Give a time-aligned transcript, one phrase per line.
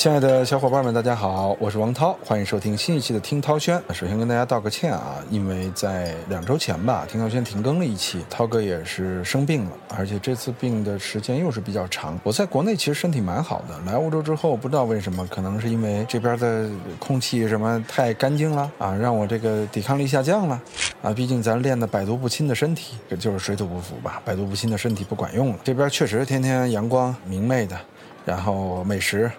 [0.00, 3.78] 亲爱的小伙伴们，大家好，我是王涛，欢迎收听新一期的听涛轩。
[3.92, 12.18] 首先跟大家道个歉啊，因为在两周前吧，听涛轩停更了一期，涛哥也是生病了，而且这次病的时间又是比较长。
[12.22, 16.66] 我在国内其实身体蛮好的，来欧洲之后不知道为什么，可能是因为这边的
[16.98, 20.58] 空气什么太干净了啊，让我这个抵抗力下降了
[21.02, 21.12] 啊。
[21.12, 25.58] 毕竟咱练的百毒不侵的身体，就是水土不服吧，百毒不侵的身体不管用了。
[25.62, 27.78] 这边确实天天阳光明媚的，
[28.24, 29.30] 然后美食。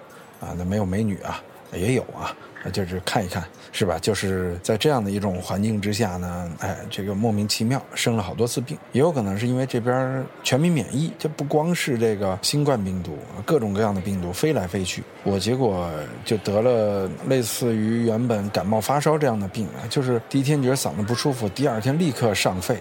[0.41, 1.41] 啊，那没有美女啊，
[1.71, 2.35] 也有啊，
[2.73, 3.97] 就是看一看，是吧？
[3.99, 15.89] 就是在这样的一种环境之下呢，哎，这个莫名其妙生了好多次病，也有可能是因为这边全民免疫，这不光是这个新冠病毒，各种各样的病毒飞来飞去，我结果
[16.25, 22.77] 就得了类似于原本感冒发烧这样的病，就是第一天觉得嗓子不舒服，第二天立刻上肺，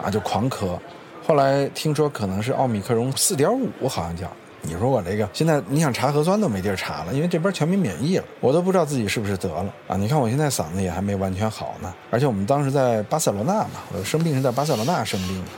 [0.00, 0.78] 啊，就狂咳，
[1.26, 4.30] 后来听说可能是奥密克戎四点五，好像叫。
[4.62, 9.96] 你说我这个现在你想查核酸都没地儿查了，因为这边全民免疫了，我都不知道自己是不是得了啊！
[9.96, 15.50] 你看我现在嗓子也还没完全好呢，而且我们当时在巴塞罗那嘛，我生病是在巴塞罗那生病的，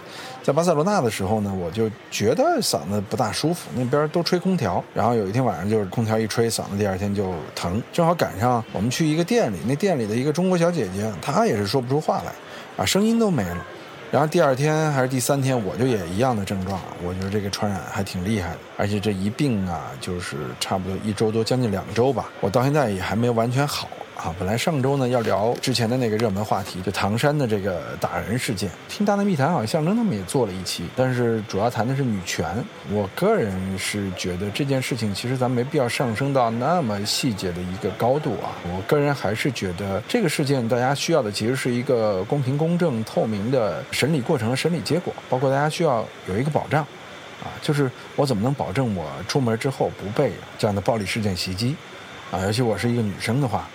[0.42, 12.33] 在巴塞罗那的时候呢，我就觉得嗓子不大舒服，那边都吹空调，然后有一天晚上就是空调一吹，嗓子第二天就疼，正好赶上我们去一个店里，那店里的一个中国小姐姐，她也是说不出话来，
[12.77, 13.67] 啊，声音都没了。
[14.12, 23.88] 然后第二天还是第三天，我就也一样的症状，我觉得这个传染还挺厉害的，而且这一病啊，就是差不多一周多，将近两周吧，我到现在也还没完全好。
[24.22, 28.70] 啊，本来上周呢要聊之前的那个热门话题，就唐山的这个打人事件。
[28.88, 32.46] 听大内密谈好像象征他们也做了一期，但是主要谈的是女权。
[32.92, 38.55] 我个人是觉得这件事情其实咱没必要上升到那么细节的一个高度啊。
[38.72, 46.82] 我个人还是觉得这个事件大家需要的其实是一个公平、公正、透明的审理过程和审理结果，包括大家需要有一个保障，
[47.42, 51.74] 啊，就是我怎么能保证我出门之后不被这样的暴力事件袭击，
[52.30, 53.68] 啊，尤其我是一个女生的话。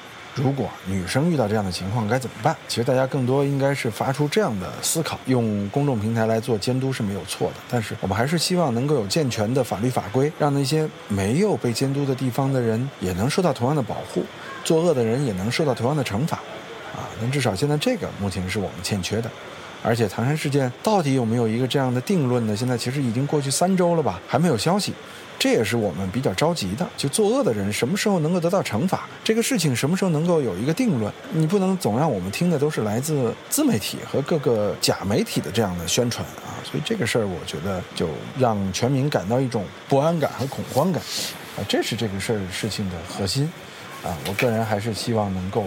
[0.43, 2.55] 如果女生遇到这样的情况该怎么办？
[2.67, 5.19] 其实大家更多应该是发出这样的思考。
[5.25, 14.23] 用公众平台来做监督是没有错的，但是我们还是希望能够有健全的法律法规，让那些没有被监督的地方的人也能受到同样的保护，
[14.63, 16.37] 作恶的人也能受到同样的惩罚。
[16.95, 19.29] 啊，那至少现在这个目前是我们欠缺的。
[19.83, 22.55] 而且唐山事件到底有没有一个这样的定论呢？
[22.55, 24.93] 现在其实已经过去三周了吧，还没有消息。
[25.39, 29.07] 这也是我们比较着急的，就作恶的人什么时候能够得到惩罚？
[29.23, 31.13] 这个事情什么时候能够有一个定论？
[31.31, 36.57] 你不能总让我们听的都是来自自媒体和各个假媒体的这样的宣传啊！
[36.63, 41.01] 所以这个事儿，我觉得就让全民感到一种不安感和恐慌感，
[41.55, 43.49] 啊，这是这个事儿事情的核心，
[44.03, 45.63] 啊，我个人还是希望能够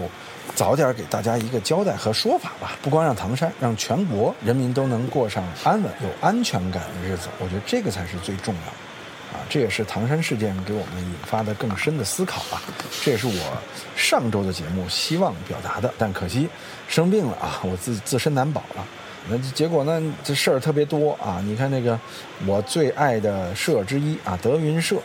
[0.53, 8.90] 早点给大家一个交代和说法吧，不光让唐山，让全国人民都能过上安稳、有安全感的日子，我觉得这个才是最重要的。
[9.33, 12.61] 啊，这也是唐山事件给我们引发的更深的思考吧。
[13.01, 13.57] 这也是我
[13.95, 16.49] 上周的节目希望表达的，但可惜
[16.87, 18.85] 生病了啊，我自自身难保了。
[19.29, 21.41] 那结果呢，这事儿特别多啊。
[21.45, 21.97] 你看那个
[22.45, 24.97] 我最爱的社之一啊，德云社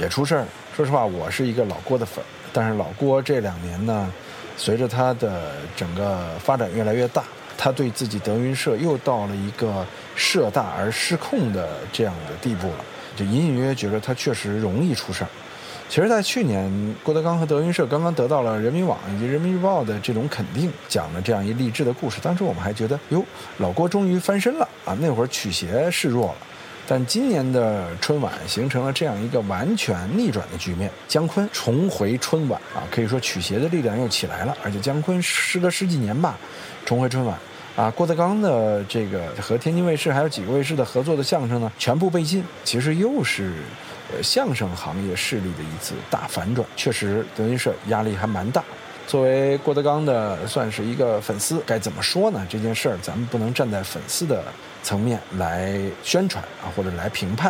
[0.00, 0.46] 也出事儿。
[0.76, 4.10] 说实话，我是一个老郭的粉，但是老郭这两年呢，
[4.56, 7.24] 随着他的整个发展越来越大，
[7.58, 9.84] 他对自己德云社又到了一个
[10.14, 12.84] 社大而失控的这样的地步了。
[13.18, 15.30] 就隐隐约约觉得他确实容易出事儿。
[15.88, 16.70] 其实，在去年，
[17.02, 22.20] 郭德纲和德云社刚刚得到了人民网以及人民日报的这种肯定，讲了这样一励志的故事。
[22.22, 23.24] 当时我们还觉得，哟，
[23.56, 24.94] 老郭终于翻身了啊！
[25.00, 26.36] 那会儿曲协示弱了，
[26.86, 32.84] 但今年的春晚形成了这样一个完全逆转的局面，姜昆重回春晚啊！
[32.90, 36.36] 可以说曲协的力量又起来了，而且姜昆时隔十几年吧，
[36.84, 37.34] 重回春晚。
[37.78, 42.42] 啊，郭德纲的这个和天津卫视还有几个卫视的合作的相声呢，全部被禁。
[42.64, 43.52] 其实又是，
[44.12, 46.66] 呃，相声行业势力的一次大反转。
[46.74, 48.64] 确实，德云社压力还蛮大。
[49.06, 52.44] 作为郭德纲的算是一个粉丝，该怎么说呢？
[52.50, 54.42] 这件事儿咱们不能站在粉丝的
[54.82, 57.48] 层面来宣传啊，或者来评判。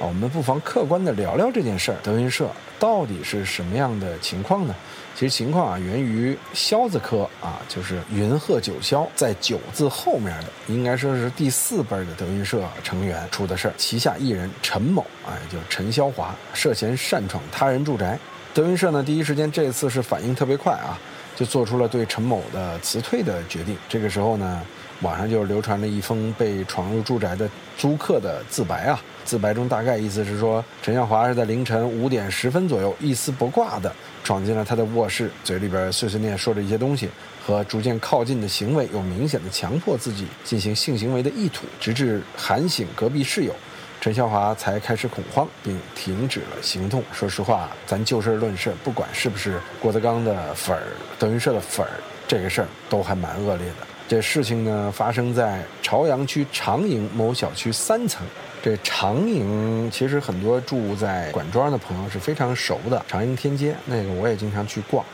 [0.00, 1.98] 啊，我们不妨客观的聊聊这件事儿。
[2.02, 2.50] 德云社
[2.80, 4.74] 到底是什么样的情况呢？
[5.18, 13.74] 其实情况啊，源于萧字科啊，就是云鹤九霄，在九字后面的，应该说是第四辈的德云社成员出的事儿。
[13.76, 18.16] 旗下艺人陈某，哎，就是陈霄华，涉嫌擅闯他人住宅。
[18.54, 20.96] 德云社呢，第一时间这次是反应特别快啊，
[21.36, 23.76] 就做出了对陈某的辞退的决定。
[23.88, 24.62] 这个时候呢，
[25.02, 29.00] 网上就流传了一封被闯入住宅的租客的自白啊。
[29.24, 33.94] 自白中大概意思是说，陈向华是在凌晨五点十分左右一丝不挂的
[34.24, 37.10] 闯进了他的卧室，嘴里边碎碎念说着一些东西，
[37.44, 43.54] 和逐渐靠近的行为有明显的强迫自己进行性行为的意图，直至喊醒隔壁室友，
[44.00, 47.02] 陈肖华才开始恐慌，并停止了行动。
[47.12, 50.82] 说实话，咱就事论事，不管是不是郭德纲的粉儿、
[51.18, 51.92] 德云社的粉儿，
[52.26, 53.86] 这个事儿都还蛮恶劣的。
[54.06, 58.26] 这事情呢，发生在朝阳区长营某小区三层。
[58.62, 65.04] 这长营其实很多住在管庄的朋友是非常熟的，长营天街那个我也经常去逛。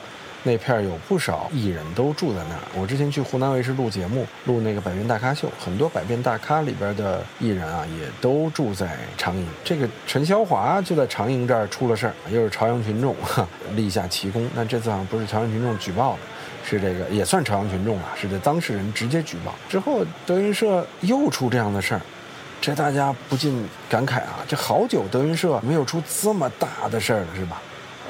[0.47, 2.61] 那片儿有不少艺人都住在那儿。
[2.79, 9.47] 我之前去湖南卫视录节目，录那个《百变大咖秀》，很多《百变大咖》里边的艺人啊，也都住在长营。
[9.65, 14.49] 这个陈肖华就在长营这儿出了事儿，又是朝阳群众哈立下奇功。
[14.55, 16.19] 但这次好像不是朝阳群众举报的，
[16.69, 19.55] 是这个也算朝阳群众啊，是这当事人直接举报。
[19.69, 22.01] 之后德云社又出这样的事儿，
[22.61, 27.63] 这大家不禁感慨啊，这好久德云社没有出这么大的事儿了，是吧？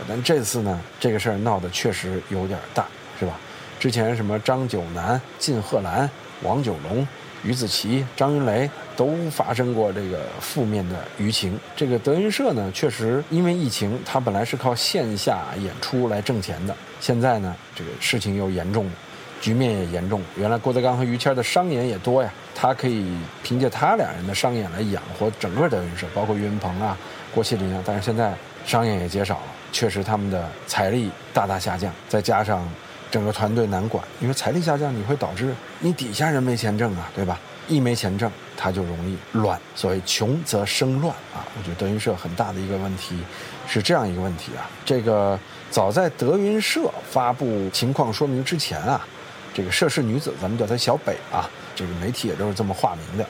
[0.08, 2.86] 但这次呢，这个事儿闹得确实有点大，
[3.18, 3.38] 是吧？
[3.80, 6.08] 之前什么张九南、靳贺兰、
[6.42, 7.06] 王九龙、
[7.42, 11.58] 于子琪、张云雷都发生过这个负面的舆情。
[11.76, 18.92] 这个德云社呢，确实因为疫情，它本来是靠线下演出来挣钱的，现在呢，这个事情又严重了，
[19.40, 20.22] 局面也严重。
[20.36, 23.04] 原来郭德纲和于谦的商演也多呀，他可以
[23.42, 26.96] 凭借他俩人的商演来养活整个德云社，包括岳云鹏啊、
[27.34, 27.82] 郭麒麟啊。
[27.84, 28.32] 但是现在
[28.64, 29.53] 商演也减少了。
[29.74, 32.64] 确实，他们的财力大大下降，再加上
[33.10, 37.40] 整个团队难管，因为财力下降，你会导致你底下人没钱挣啊，对吧？
[37.66, 39.60] 一没钱挣，他就容易乱。
[39.74, 41.42] 所谓穷则生乱啊！
[41.58, 43.18] 我觉得德云社很大的一个问题
[43.66, 44.70] 是这样一个问题啊。
[44.84, 45.36] 这个
[45.70, 49.04] 早在德云社发布情况说明之前啊，
[49.52, 53.26] 这个涉事女子，咱们叫她小北啊，这个媒体也都是这么化名的，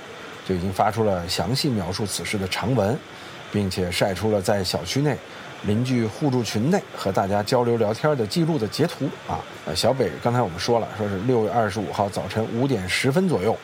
[0.47, 2.99] 就已经发出了详细描述此事的长文，
[3.51, 5.17] 并且晒出了在小区内。
[5.67, 13.57] 邻居互助群内和大家交流聊天的记录的截图啊，呃，小北刚才我们说了，说是六月二十五号早晨五点十分左右，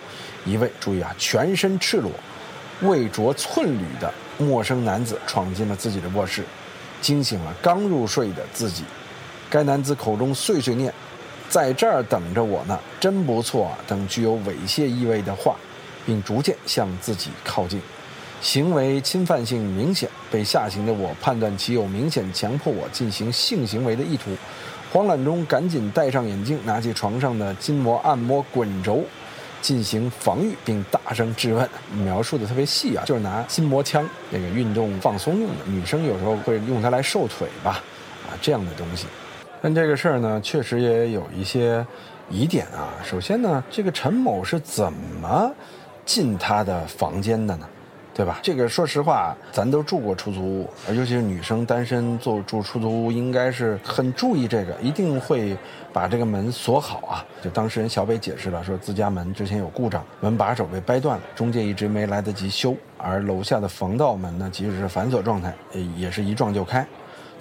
[0.45, 2.11] 一位注意啊，全身赤裸、
[2.81, 6.43] 未着寸缕的陌生男子闯进了自己的卧室，
[7.03, 8.85] 惊醒了刚入睡的自己。
[9.51, 10.95] 该男子口中碎碎念
[11.51, 15.57] ：“在这儿等着我呢，真不错啊”等具有猥亵意味的话，
[16.07, 17.83] 并逐渐向自己靠近。
[18.41, 24.31] 行为侵犯性明显，被下刑的我判断其有明显强迫我进行性行为的意图，
[24.93, 29.05] 慌乱中赶紧戴上眼镜，拿起床上的筋膜按摩滚轴
[29.61, 31.69] 进行防御，并大声质问，
[32.03, 37.73] 描述的特别细啊，就是拿筋膜枪那个运动放松用的，女生有时候会用它来瘦腿吧，
[38.27, 39.07] 啊这样的东西。
[39.61, 41.87] 但这个事儿呢，确实也有一些
[42.31, 42.95] 疑点啊。
[43.05, 45.53] 首先呢，这个陈某是怎么
[46.07, 47.69] 进他的房间的呢？
[48.21, 48.39] 对吧？
[48.43, 55.57] 这个说实话，咱都住过出租屋，尤其是女生单身做住出租屋，应该是很注意这个，一定会
[55.91, 57.25] 把这个门锁好啊。
[57.41, 65.55] 就当事人小北解释了，说自家门之前有故障，门把手被掰断了，中介一直没来得及修，而楼下的防盗门呢，即使是反锁状态，
[65.97, 66.87] 也是一撞就开。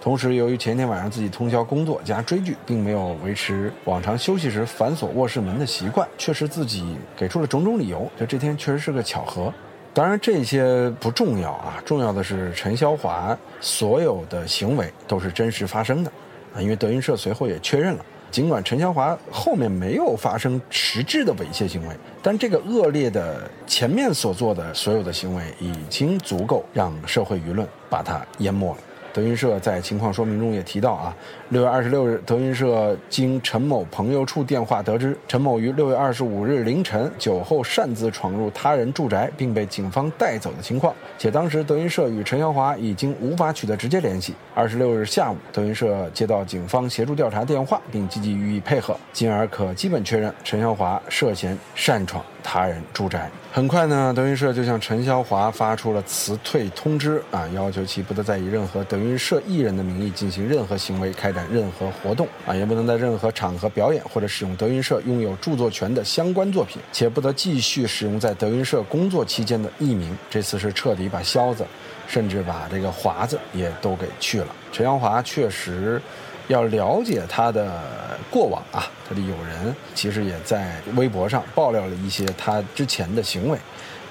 [0.02, 9.54] 同时，由于前天晚上自己通宵工作加追剧，并没有维持往常休息时反锁卧室门的习惯，确实自己给出了种种理由，就这天确实是个巧合。
[9.94, 16.12] 当然这些不重要啊，重要的是陈霄华所有的行为都是真实发生的
[16.56, 28.82] 啊，因为德云社随后也确认了，尽管陈霄华后面没有发生实质的猥亵行为，但这个恶劣的前面所做的所有的行为已经足够让社会舆论把他淹没了。
[29.12, 31.16] 德云社在情况说明中也提到啊，
[31.50, 40.94] 六月二十六日，德云社经陈某朋友处电话得知，陈某于六月二十五日凌晨酒后擅自闯入他人住宅，并被警方带走的情况。
[41.18, 44.34] 且当时德云社与陈肖华已经无法取得直接联系。
[44.54, 53.30] 二十六日下午，德云社接到警方协助调查电话，并积极予以配合，进而可基本确认陈肖华涉嫌擅闯他人住宅。
[53.52, 70.16] 很快呢，德云社就向陈霄华发出了辞退通知啊，要求其不得再以任何德云社艺人的名义进行任何行为、开展任何活动啊，也不能在任何场合表演或者使用德云社拥有著作权的相关作品，且不得继续使用在德云社工作期间的艺名。
[70.30, 71.66] 这次是彻底把霄子，
[72.10, 74.48] 甚至把这个华子也都给去了。
[74.74, 76.02] 陈阳华确实。
[76.50, 83.60] 要了解他的过往啊，他的友人其实也在微博上爆料了一些他之前的行为，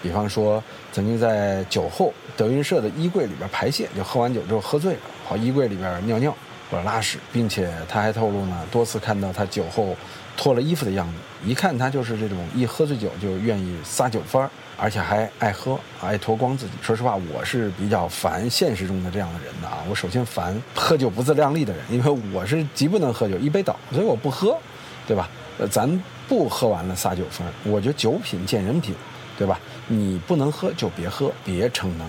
[0.00, 0.62] 比方说
[0.92, 6.32] 曾经在酒后德云社的衣柜里边排泄，就喝完酒之后喝醉了，跑衣柜里边尿尿
[6.70, 9.96] 或者拉屎，并且他还透露呢，多次看到他酒后
[10.38, 11.14] 脱了衣服的样子，
[11.44, 14.48] 一看他就是这种一喝醉酒就愿意撒酒疯儿。
[14.80, 16.72] 而且还爱喝，爱脱光自己。
[16.80, 19.82] 说实话，我是比较烦现实中的这样的人的啊。
[19.90, 24.56] 我首先烦喝酒不自量力的人，因为我是极不能喝酒，一杯倒，所以我不喝，
[25.04, 25.28] 对吧？
[25.58, 27.44] 呃，咱不喝完了撒酒疯。
[27.64, 28.94] 我觉得酒品见人品，
[29.36, 29.58] 对吧？
[29.88, 32.08] 你不能喝就别喝，别逞能，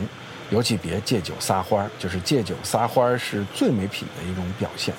[0.52, 4.94] 尤其别借酒撒欢儿，就是借酒撒欢儿是最没品的一种表现。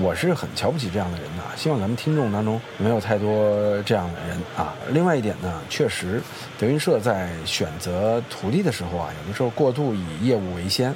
[0.00, 4.72] 我是很瞧不起这样的人的，希望咱们听众当中没有太多这样的人啊。
[4.90, 6.22] 另外一点呢，确实，
[6.58, 10.88] 德云社在选择徒弟的时候啊，有的时候过度以业务为先，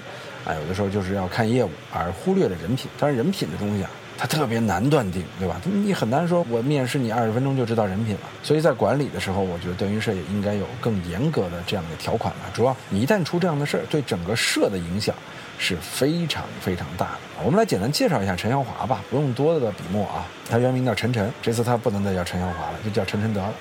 [0.46, 2.90] 啊，有的时候就是要看业务而忽略了人品。
[2.98, 5.60] 当然人品的东西啊，它特别难断定，对吧？
[5.64, 8.20] 你很难说我面试你二十分钟就知道人品了。
[8.42, 12.50] 所以在管理的时候，我觉得德云社也应该有更严格的这样的条款了。
[12.54, 15.14] 主要你一旦出这样的事儿，对整个社的影响。
[15.58, 17.18] 是非常非常大的。
[17.44, 20.26] 我们来简单介绍一下陈耀华吧，不用多的笔墨啊。
[20.48, 23.52] 他原名叫陈晨，这次他不能再叫陈耀华了，就叫陈晨得了。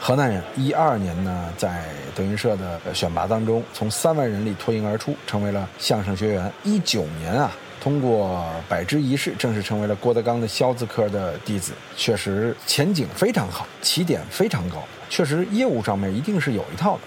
[0.00, 1.82] 河南人，一二年呢，在
[2.14, 6.52] 德云社的选拔当中，从三万人里脱颖而出，成为了相声学员。
[6.62, 7.50] 一九年啊，
[7.80, 11.72] 通过百支仪式，正式成为了郭德纲的肖字科的弟子。
[11.96, 14.76] 确实前景非常好，起点非常高，
[15.10, 17.00] 确实业务上面一定是有一套的。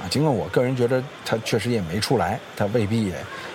[0.00, 3.14] 啊，尽管我个人觉得他确实也没出来，他未必也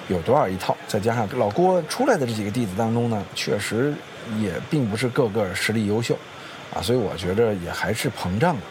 [0.09, 0.75] 有多少一套。
[0.87, 3.93] 再加上老郭出来的这几个弟子当中呢，确实
[4.41, 6.17] 也并不是个个实力优秀，
[6.75, 8.61] 啊，所以我觉得也还是膨胀了，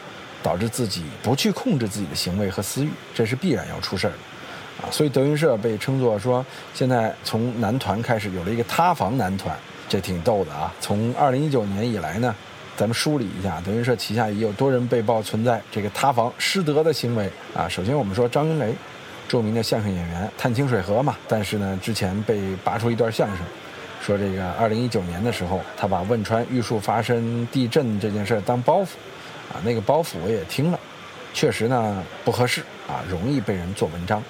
[0.43, 9.57] 导致自己不去控制自己的行为和私欲，这是必然要出事儿的，啊，所以德云社被称作说现在从男团开始有了一个塌房男团，
[9.89, 10.71] 这挺逗的啊。
[10.79, 12.35] 从二零一九年以来呢。
[12.83, 17.69] 咱们梳理一下，德云社旗下已有多人被曝存在这个塌房失德的行为啊。
[17.69, 18.75] 首先，我们说张云雷，
[19.29, 21.17] 著名的相声演员，探清水河嘛。
[21.29, 23.47] 但是呢，之前被扒出一段相声，
[24.05, 28.87] 说这个二零一九年的时候，他把汶川玉树发生地震这件事当包袱，
[29.55, 30.81] 啊，那个包袱我也听了，
[31.33, 34.21] 确实呢不合适啊，容易被人做文章。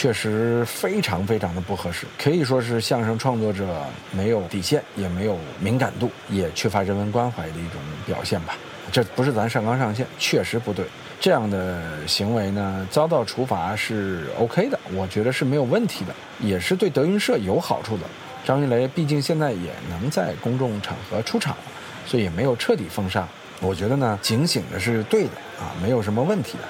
[0.00, 8.56] 确实非常非常的不合适，可以说是相声创作者没有底线，也没有敏感度，也缺乏人文关怀的一种表现吧。
[8.90, 10.86] 这不是咱上纲上线，确实不对。
[11.20, 18.04] 这样的行为呢，遭到处罚是 OK 的，我觉得是没有问题的，也是对德云社有好处的。
[18.42, 21.62] 张云雷毕竟现在也能在公众场合出场了，
[22.06, 23.28] 所以也没有彻底封杀。
[23.60, 26.64] 我觉得呢，警醒的是对的啊，没有什么问题的。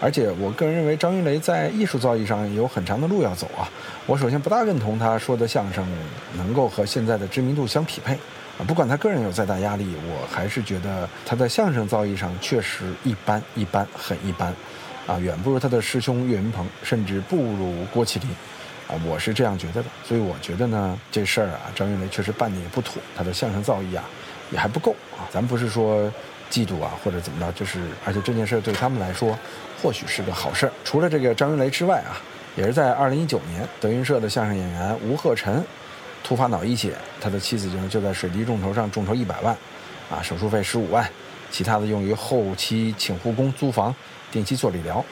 [0.00, 3.66] 而且我个人认为，张云雷在艺术造诣上有很长的路要走啊。
[4.06, 5.86] 我首先不大认同他说的相声
[6.36, 8.12] 能够和现在的知名度相匹配
[8.58, 8.60] 啊。
[8.66, 14.54] 不管他个人有再大压力，我还是觉得他在相声造诣上确实一般一般，很一般，
[15.06, 18.28] 啊，远不如他的师兄岳云鹏，甚至不如郭麒麟，
[18.88, 19.88] 啊，我是这样觉得的。
[20.04, 24.04] 所以我觉得呢，这事儿啊，张云雷确实办的也不妥，他的相声造诣啊
[24.50, 25.24] 也还不够啊。
[25.32, 26.12] 咱不是说。
[26.50, 29.36] 嫉妒啊，或者怎么着，就是，而且这件事对他们来说，
[29.82, 30.72] 或许是个好事儿。
[30.84, 32.20] 除了这个张云雷之外啊，
[32.56, 35.62] 也是在二零一九年，德云社的相声演员吴鹤臣
[36.22, 39.56] 突发脑溢血，他的妻子就就在水滴众筹上众筹一百万，
[40.10, 41.08] 啊，手术费十五万，
[41.50, 43.94] 其他的用于后期请护工、租房、
[44.30, 45.04] 定期做理疗。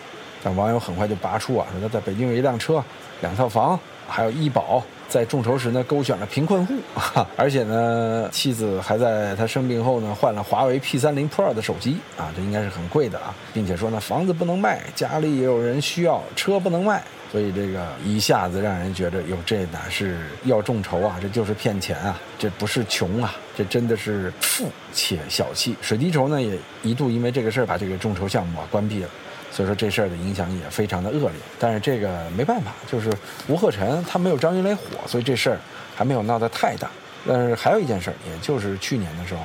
[0.42, 2.82] 但网友很快就拔出啊，说他在北京有一辆车、
[3.20, 4.82] 两套房，还有医保。
[5.06, 6.74] 在众筹时呢，勾选了贫困户，
[7.36, 25.76] 而且呢，妻子还在他生病后呢，换了华为 P 三零 Pro 的手机啊，这应该是很贵的啊，并且说呢，房子不能卖，家里也有人需要，车不能卖，所以这个一下子让人觉得，哟，这哪是要众筹啊，这就是骗钱啊，这不是穷啊，这真的是富且小气。
[25.80, 29.08] 水滴筹呢，也一度因为这个事儿把这个众筹项目啊关闭了。
[29.54, 33.08] 所以说这事儿的影响也非常的恶劣，但是这个没办法，就是
[33.46, 35.58] 吴鹤臣他没有张云雷火，所以这事儿
[35.94, 36.90] 还没有闹得太大。
[37.24, 39.42] 但是还有一件事儿，也就是去年的时候，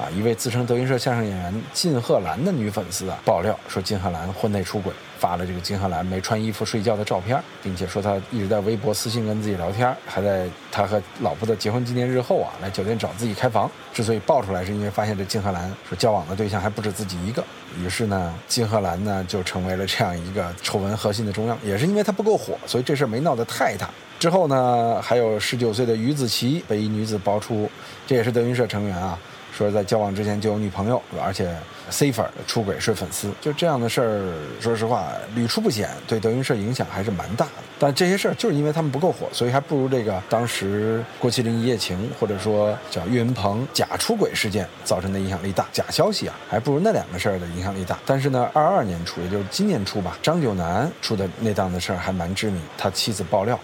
[0.00, 4.92] 啊，一位自称德云社相声演员靳鹤兰的女粉丝啊，爆料说靳鹤兰婚内出轨。
[5.18, 13.70] 发了这个金鹤兰没穿衣服睡觉的照片，并且说他一直在微博私信跟自己聊天，还在他和老婆的结婚纪念日后啊来酒店找自己开房。
[13.92, 17.42] 之所以爆出来，是因为发现这金鹤兰说交往的对象还不止自己一个。
[17.80, 21.58] 于是呢，金鹤兰呢就成为了这样一个丑闻核心的中央。
[21.64, 23.88] 也是因为他不够火，所以这事儿没闹得太大。
[24.18, 27.70] 之后呢，还有十九岁的于子琪被一女子爆出，
[28.06, 29.18] 这也是德云社成员啊。
[29.56, 31.56] 说是在交往之前就有女朋友，而且
[31.88, 37.52] C 粉出轨睡粉丝，就这样的事儿，说实话屡出不鲜，对德云社影响还是蛮大的。
[37.78, 45.66] 但这些事儿就是因为他们不够火，所以还不如这个当时郭麒麟一夜情，或者说叫岳云鹏假出轨事件造成的影响力大。
[45.72, 47.98] 假消息啊，还不如那两个事儿的影响力大。
[48.04, 53.58] 但是呢，二二年初，也就是今年初吧，张九南出的那档子事儿还蛮致命，他妻子爆料。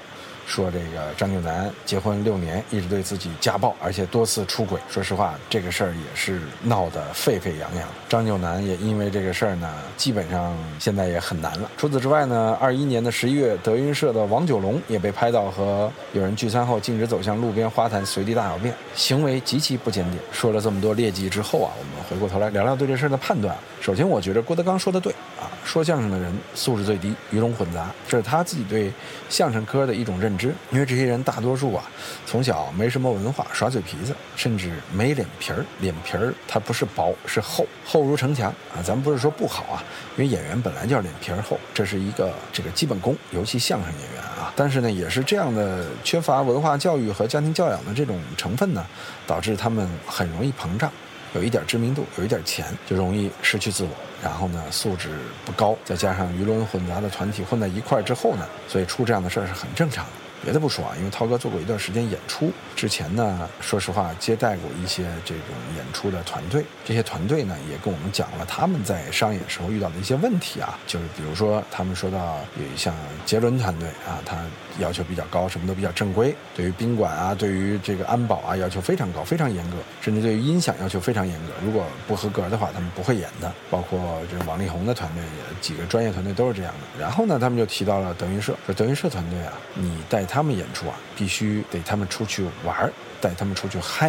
[0.46, 4.80] 说这个张九南结婚六年，一直对自己家暴，而且多次出轨。
[4.88, 7.88] 说实话，这个事儿也是闹得沸沸扬扬。
[8.08, 11.70] 张九南也因为这个事儿呢，基本上现在也很难了。
[11.76, 20.22] 除此之外呢，二一年的十一月，德云社的王九龙也被拍到和有人聚餐后径直走向路边花坛随地大小便，行为极其不检点。
[20.32, 23.56] 说了这么多劣迹之后啊，我们回过头来聊聊对这事儿的判断。
[23.80, 28.92] 首先，我觉得郭德纲说的对啊，说相声的人素质最低，鱼龙混杂，这是他自己对
[29.28, 30.54] 相声科的一种认知。
[30.70, 31.84] 因为这些人大多数啊，
[32.26, 35.64] 从小没什么文化，耍嘴皮子，甚至没脸皮儿。
[35.80, 38.82] 脸皮儿它不是薄，是厚，厚如城墙啊。
[38.82, 39.84] 咱们不是说不好啊，
[40.16, 44.52] 因为演员本来就要脸皮儿厚，这是一个这个基本功，尤其相声演员啊。
[44.56, 48.84] 但是呢，也是这样的缺乏文化教育和家庭教养的这种成分呢，
[49.26, 50.90] 导致他们很容易膨胀。
[51.34, 53.90] 有一点知名度，有一点钱，就容易失去自我。
[54.23, 55.11] 然后呢，素质
[55.45, 60.11] 不高，再加上鱼龙混杂的团体混在一块之后呢，所以出这样的事儿是很正常的。
[60.42, 72.92] 别的不说啊，因为涛哥做过一段时间演出，之前呢，说实话接待过一些这种演出的团队，这些团队呢也跟我们讲了他们在商演时候遇到的一些问题啊，就是比如说他们说到有像
[73.25, 74.38] 杰伦团队啊，他
[74.80, 83.52] 要求比较高，什么都比较正规，对于宾馆啊，对于这个安保啊要求非常高，非常严格，甚至对于音响要求非常严格，如果不合格的话，他们不会演的。
[83.70, 87.00] 包括这王力宏的团队，也几个专业团队都是这样的。
[87.00, 90.26] 然后呢，他们就提到了德云社，说德云社团队啊，你带。
[90.32, 94.08] 他们演出啊，必须得他们出去玩儿，带他们出去嗨，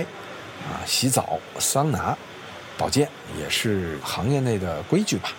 [0.71, 2.17] 啊，洗澡、桑拿、
[2.77, 5.33] 保健，也是行业内的规矩吧，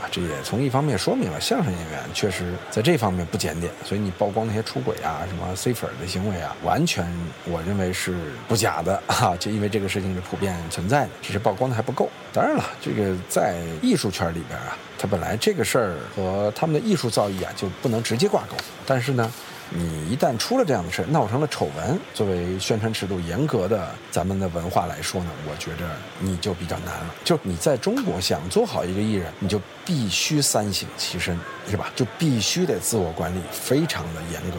[0.00, 7.06] 啊，这也从一方面说明了相声演员确实在这方面不检点，所以你曝光那些出轨啊、什么 C 粉的行为啊，完全
[7.44, 8.16] 我认为是
[8.48, 12.08] 不假的 啊，就因为这个事情是普遍存在的，只是曝光的还不够。
[12.32, 18.56] 当然了，这个在艺术圈里边啊，它本来这个事儿和他们的艺术造诣啊就不能直接挂钩，
[18.86, 19.30] 但是呢。
[19.72, 27.14] 你一旦出了这样的事闹成了丑闻，作为宣传尺度严格的咱们的文化来说呢，我觉着你就比较难了。
[27.22, 31.92] 就你在中国想做好一个艺人，你就必须三省其身，是吧？
[31.94, 34.56] 就必须得自我管理非常的严格，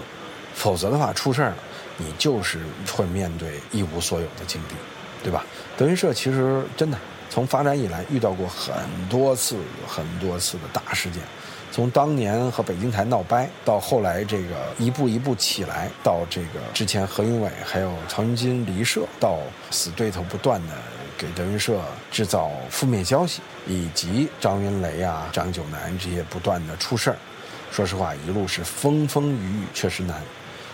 [0.53, 1.57] 否则的话出事儿了，
[1.97, 2.59] 你就是
[2.89, 4.75] 会面对一无所有的境地，
[5.21, 5.43] 对吧？
[5.75, 6.97] 德云社其实真的
[7.29, 8.73] 从发展以来遇到过很
[9.09, 11.21] 多次、很多次的大事件。
[11.71, 19.39] 从当年和北京台闹掰，到后来这个一步一步起来，到这个之前何云伟还有曹云金离社，到
[19.71, 20.73] 死对头不断的
[21.17, 21.79] 给德云社
[22.11, 27.15] 制造负面消息，以及张云雷啊、张九南这些不断的出事儿，
[27.71, 30.21] 说实话，一路是风风雨雨，确实难。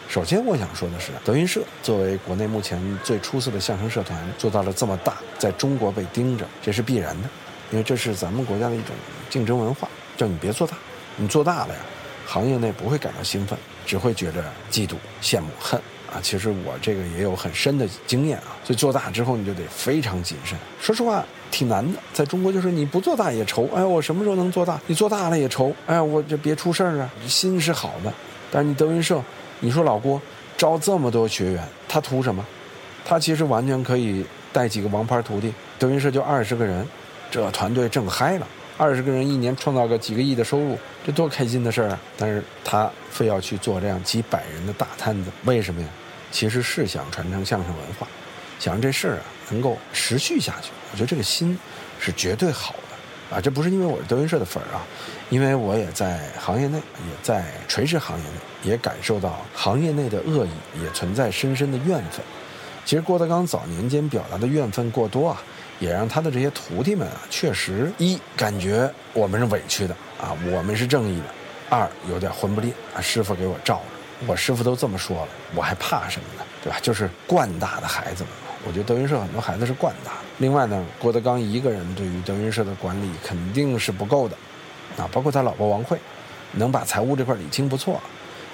[0.09, 7.29] 首先，我想说的是，德云社作为国内目前最出色的相声社团，做到了这么大，在中国被盯着，这是必然的，
[7.69, 8.95] 因为这是咱们国家的一种
[9.29, 9.87] 竞争文化。
[10.17, 10.75] 叫你别做大，
[11.17, 11.79] 你做大了呀，
[12.25, 15.79] 行业内不会感到兴奋，只会觉着嫉妒、羡慕、恨
[16.11, 16.21] 啊。
[16.21, 20.57] 其实我这个也有很深的经验啊，所以做大之后你就得非常谨慎。
[20.79, 21.99] 说实话，挺难的。
[22.13, 24.79] 在中国就是你不做大也愁，哎，我什么时候能做大？
[24.85, 27.09] 你做大了也愁，哎，我这别出事儿啊。
[27.27, 28.13] 心是好的，
[28.51, 29.21] 但是你德云社，
[29.59, 30.21] 你说老郭
[30.55, 32.45] 招这么多学员，他图什么？
[33.05, 36.85] 他其实完全可以带几个王牌徒弟，德云社就二十个人，
[37.31, 38.47] 这团队正嗨了。
[38.77, 41.99] 二十个人一年创造个几个亿的收入，这多开心的事儿啊！
[42.15, 45.87] 但是他非要去做这样几百人的大摊子，为什么呀？
[46.31, 48.07] 其实是想传承相声文化，
[48.59, 50.69] 想让这事儿啊能够持续下去。
[50.91, 51.57] 我觉得这个心
[51.99, 52.75] 是绝对好
[53.31, 53.41] 的啊！
[53.41, 54.85] 这不是因为我是德云社的粉儿啊，
[55.31, 62.23] 因为我也在行业内，也在垂直行业内，也感受到行业内的恶意，也存在深深的怨愤。
[62.85, 65.41] 其实郭德纲早年间表达的怨愤过多啊。
[65.79, 71.25] 也让他的这些徒弟们啊，确实一感觉我们是委屈的啊，我们是正义的；
[71.69, 76.43] 二有点混不吝啊，师傅给我罩着，我师傅都这么说了，我还怕什么呢？
[76.63, 76.79] 对吧？
[76.81, 78.33] 就是惯大的孩子们，
[78.65, 80.17] 我觉得德云社很多孩子是惯大的。
[80.39, 84.35] 另外呢，郭德纲一个人对于德云社的管理肯定是不够的，
[84.97, 85.99] 啊，包括他老婆王慧，
[86.53, 88.01] 能把财务这块理清不错，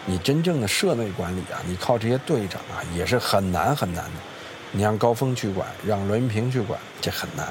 [0.06, 4.12] 你真正的社内管理啊，你靠这些队长啊，也是很难很难的。
[4.76, 7.48] 你让高峰去管，让栾云平去管，这很难，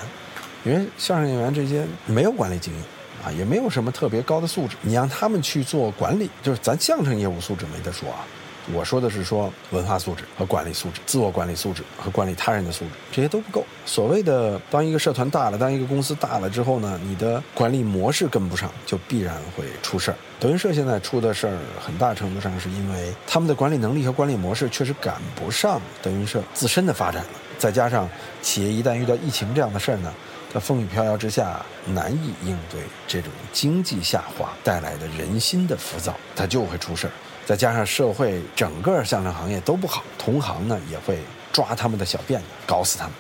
[0.65, 2.83] 因为相声演员这些没有管理经验，
[3.25, 4.77] 啊，也没有什么特别高的素质。
[4.83, 8.27] 你让他们去做管理，就是咱相声业务素质没得说啊。
[8.73, 13.65] 我说的是说文化素质和管理素质、自我管理素质和管理他人的素质，这些都不够。
[13.85, 20.17] 所谓的当一个社团大了，当一个公司大了之后呢，你的管理模式跟不上，就必然会出事儿。
[20.39, 27.31] 德云社现在出的事儿，很大程度上是因为他们的管理能力和管理模式确实赶不上德云社自身的发展了。
[27.59, 28.09] 再加上
[28.41, 30.13] 企业一旦遇到疫情这样的事儿呢，
[30.53, 37.13] 在风雨飘摇之下难以应对这种经济下滑带来的人心的浮躁，它就会出事儿。
[37.45, 41.19] 再加上社会整个相声行业都不好，同行呢也会
[41.53, 43.13] 抓他们的小辫子，搞死他们。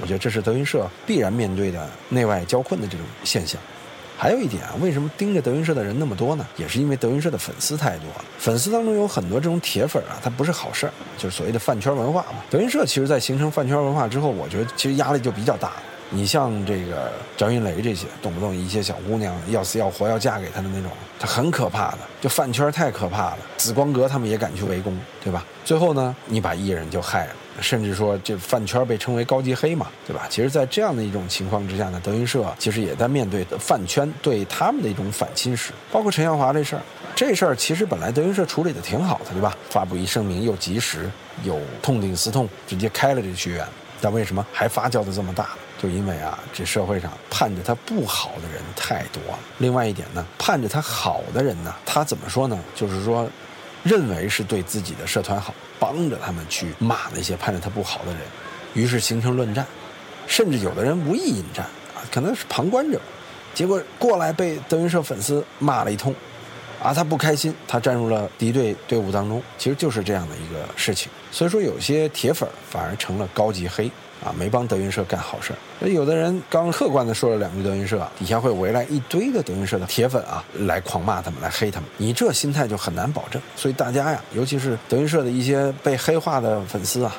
[0.00, 3.60] 我觉得这是德云社必然面对的内外交困的这种现象。
[4.16, 6.44] 还有一点啊，为什么盯着德云社的人那么多呢？
[6.56, 8.24] 也是因为德云社的粉丝太多了。
[8.36, 12.42] 粉丝当中有很多这种铁粉啊，他不是好事儿，就是所谓的饭圈文化嘛。
[12.50, 15.82] 德云社其实在形成饭圈文化之后，我觉得其实压力就比较大了。
[16.10, 21.98] 你像这个张云雷这些，动不动一些小姑娘要死要活要嫁给他的那种，他很可怕的。
[22.20, 25.44] 就饭圈太可怕了，紫光阁他们也敢去围攻，对吧？
[25.64, 27.32] 最后呢，你把艺人就害了。
[27.60, 30.26] 甚至说，这饭圈被称为高级黑嘛，对吧？
[30.30, 35.70] 其实，在这样的一种情况之下呢，德云社其实也在面对饭圈对他们的一种反侵蚀。
[35.90, 36.82] 包括陈耀华这事儿，
[37.16, 39.56] 这事儿其实本来德云社处理的挺好的，对吧？
[39.70, 41.10] 发布一声明又及时，
[41.42, 43.66] 又痛定思痛，直接开了这个学员。
[44.00, 45.48] 但为什么还发酵的这么大？
[45.80, 49.38] 就因为啊，这社会上盼着他不好的人太多了。
[49.58, 52.58] 另外一点呢，盼着他好的人呢，他怎么说呢？
[52.74, 53.28] 就是说。
[53.84, 58.20] 认为是对自己的社团好，帮着他们去骂那些盼着他不好的人，
[58.74, 59.64] 于是形成论战，
[60.26, 61.64] 甚至有的人无意引战
[61.94, 63.00] 啊，可能是旁观者，
[63.54, 66.12] 结果过来被德云社粉丝骂了一通，
[66.82, 71.08] 啊，他不开心，他站入了敌对队伍当中，其实就是这样的一个事情。
[71.30, 73.88] 所以说，有些铁粉反而成了高级黑。
[74.24, 75.88] 啊，没帮德云社干好事儿。
[75.88, 81.88] 有的人刚客观的说了两句德云社，底下会围来一堆的德云社的铁粉啊，来狂骂他们，来黑他们。
[81.96, 83.40] 你这心态就很难保证。
[83.56, 87.14] 所以大家呀，尤其是德云社的一些被黑化的粉丝啊，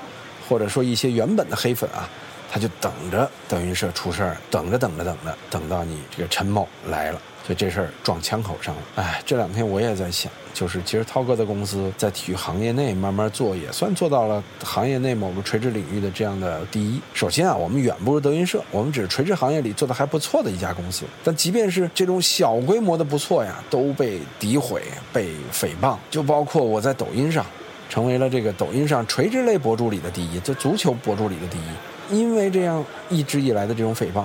[0.48, 2.10] 或者说一些原本的黑粉啊，
[2.52, 7.22] 他就等着德云社出事儿，等着等着等着，等到你这个陈某来了。
[7.50, 17.02] 就这事儿撞枪口上了，哎，这两天我也在想，就是其实涛哥的公司在体育行业内慢慢做，也算做到了行业内某个垂直领域的这样的第一。
[17.12, 21.06] 首先啊，我们远不如德云社，我们只是垂直行业里做的还不错的一家公司。
[21.24, 25.98] 但即便是这种小规模的不错呀，都被诋毁、被诽谤。
[26.12, 27.44] 就包括我在抖音上，
[27.90, 34.24] 成为了这个抖音上垂直类博主里的第一，就足球博主里的第一，因为这样一直以来的这种诽谤。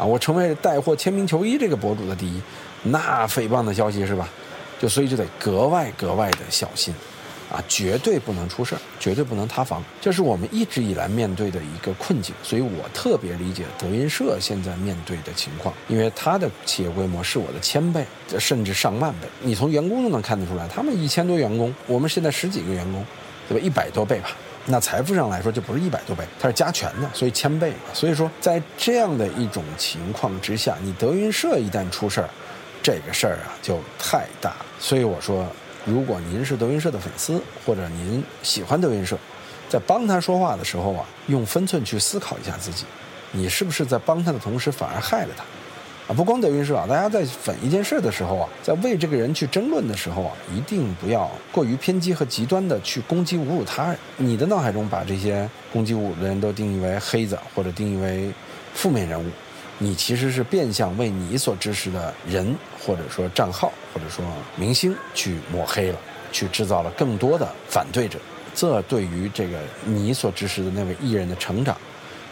[0.00, 2.40] 啊，我成为带货签名球衣这个博主的第一，
[2.84, 4.26] 那诽谤的消息是吧？
[4.80, 6.94] 就所以就得格外格外的小心，
[7.52, 12.34] 啊，绝对不能出事儿，绝对不能塌房，这是我们一直以来面对的一个困境。
[12.42, 18.02] 所以我特别理解德云社现在面对的情况，因为它的企业规模是我的千倍，
[18.38, 19.28] 甚至上万倍。
[19.42, 23.04] 你从员工都能看得出来，他们一千多员工，我们现在十几个员工，
[23.46, 23.62] 对吧？
[23.62, 24.30] 一百多倍吧。
[24.70, 27.74] 那财富上来说就不是一百多倍，它是加权的，所以千倍。
[27.92, 32.28] 所以说，在这样的一种情况之下，你德云社一旦出事儿，
[32.82, 34.66] 这个事儿啊就太大了。
[34.78, 35.46] 所以我说，
[35.84, 39.18] 如果您是德云社的粉丝，或者您喜欢德云社，
[39.68, 42.84] 在帮他说话的时候啊，用分寸去思考一下自己，
[43.32, 45.44] 你是不是在帮他的同时反而害了他。
[46.16, 53.98] 不光德云社啊，大家在粉一件事的时候啊，在为这个人去争论的时候啊，一定不要过于偏激和极端的去攻击侮辱他人。
[54.16, 58.28] 你的脑海中把这些攻击侮辱的人都定义为黑子或者定义为
[58.74, 59.28] 负面人物，
[59.78, 64.24] 你其实是变相为你所支持的人或者说账号或者说
[64.56, 65.98] 明星去抹黑了，
[66.32, 68.18] 去制造了更多的反对者。
[68.52, 71.76] 这对于这个你所支持的那位艺人的成长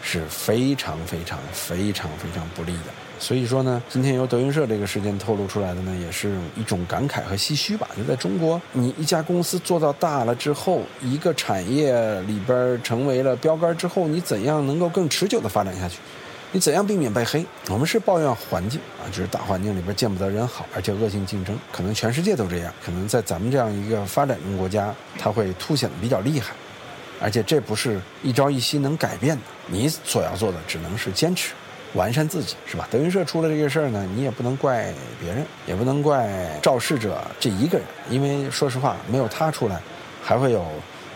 [0.01, 2.91] 是非常非常非常非常不利的。
[3.19, 7.87] 所以说呢，今天由德云社这个事件透露出来的呢，也是一种感慨和唏嘘吧。
[7.97, 15.97] 就在中国，你一家公司做到大了之后，一个产业里边成为了标杆之后，你怎样能够更持久的发展下去？
[16.51, 17.45] 你怎样避免被黑？
[17.67, 26.53] 我们是抱怨环境啊，就是大环境里边见不得人好，而且恶性竞争，可能全世界都这样，可能在咱们这样一个发展中国家，它会凸显的比较厉害，
[27.21, 29.43] 而且这不是一朝一夕能改变的。
[29.67, 31.53] 你所要做的只能是坚持。
[31.95, 32.87] 完善自己是吧？
[32.91, 39.81] 德云社出了这个事儿呢，你也不能怪别人，也不能怪肇事者这一个人，因为说实话，没有他出来，
[40.23, 40.63] 还会有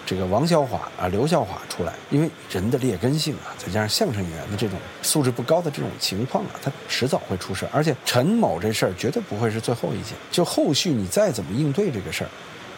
[0.04, 1.94] 这个王小华啊、刘小华出来。
[2.10, 7.70] 因为人的劣根性啊，再加上相声演员的这种素质不高的这种情况啊，他迟早会出事儿。
[7.72, 12.30] 而且陈某这事儿绝对不会是最后一件，就后续你再怎么应对这个事儿。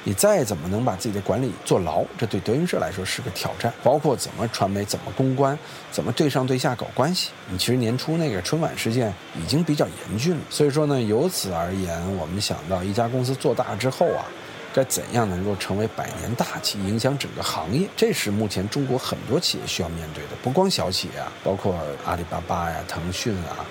[0.07, 3.73] 你再怎么能把自己的管理做牢，这对德云社来说是个挑战。
[3.83, 5.57] 包括怎么传媒、怎么公关、
[5.91, 7.31] 怎么对上对下搞关系。
[7.49, 10.41] 你其实年初那个春晚事件已经比较严峻了。
[10.51, 14.23] 所以说呢，由此而言，我们想到一家公司做大之后啊，
[14.71, 17.89] 该怎样能够成为百年大企，影响整个行业？
[17.97, 20.29] 这是目前中国很多企业需要面对的。
[20.43, 23.65] 不光小企业啊，包括阿里巴巴呀、腾讯啊，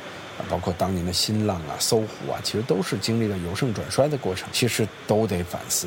[0.51, 5.87] 包括当年的新浪啊、搜狐啊，其实都是经历了由盛转衰的过程，其实都得反思。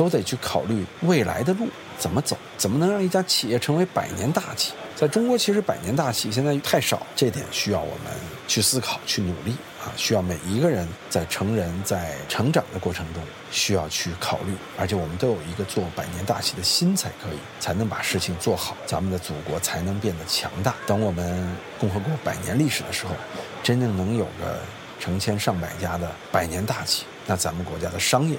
[0.00, 4.72] 都得去考虑未来的路怎么走，怎么能让一家企业成为百年大企？
[4.96, 8.10] 在中国，其实百年大企现在太少，这点需要我们
[8.48, 9.92] 去思考、去努力啊！
[9.98, 20.74] 需要每一个人在成人在成长的过程中需要去考虑，而且我们都有一个做百年大企的心才可以，才能把事情做好，咱们的祖国才能变得强大。
[20.86, 21.46] 等我们
[21.78, 23.14] 共和国百年历史的时候，
[23.62, 24.60] 真正能有个
[24.98, 28.38] 成千上百家的百年大企，那咱们国家的商业，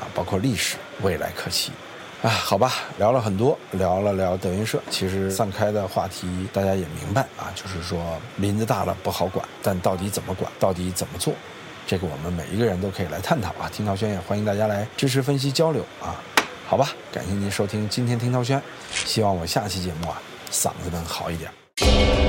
[0.00, 1.72] 啊，包括历史，未来可期。
[2.22, 4.80] 啊，好吧，聊了很多，聊了聊德云社。
[4.90, 11.34] 其实散开的话题大家也明白啊，就是说林子大了不好管，但到底怎么管，到底怎么做，
[11.86, 13.70] 这个我们每一个人都可以来探讨啊。
[13.72, 16.16] 听涛轩也欢迎大家来支持、分析、交流啊。
[16.66, 22.25] 好吧，感谢您收听今天听涛轩，希望我下期节目啊嗓子能好一点。